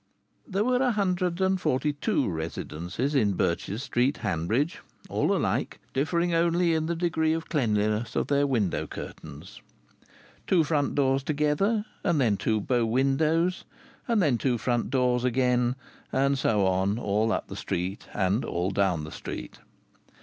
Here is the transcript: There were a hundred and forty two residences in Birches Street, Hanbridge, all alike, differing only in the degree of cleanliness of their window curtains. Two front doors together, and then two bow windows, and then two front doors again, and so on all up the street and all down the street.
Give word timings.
There 0.47 0.63
were 0.63 0.81
a 0.81 0.93
hundred 0.93 1.39
and 1.41 1.61
forty 1.61 1.93
two 1.93 2.27
residences 2.27 3.13
in 3.13 3.33
Birches 3.33 3.83
Street, 3.83 4.17
Hanbridge, 4.23 4.79
all 5.09 5.31
alike, 5.31 5.77
differing 5.93 6.33
only 6.33 6.73
in 6.73 6.87
the 6.87 6.95
degree 6.95 7.33
of 7.33 7.49
cleanliness 7.49 8.15
of 8.15 8.25
their 8.25 8.47
window 8.47 8.87
curtains. 8.87 9.61
Two 10.47 10.63
front 10.63 10.95
doors 10.95 11.21
together, 11.21 11.85
and 12.03 12.19
then 12.19 12.35
two 12.35 12.59
bow 12.61 12.83
windows, 12.83 13.63
and 14.07 14.23
then 14.23 14.39
two 14.39 14.57
front 14.57 14.89
doors 14.89 15.23
again, 15.23 15.75
and 16.11 16.35
so 16.35 16.65
on 16.65 16.97
all 16.97 17.31
up 17.31 17.47
the 17.47 17.55
street 17.55 18.07
and 18.11 18.43
all 18.43 18.71
down 18.71 19.03
the 19.03 19.11
street. 19.11 19.59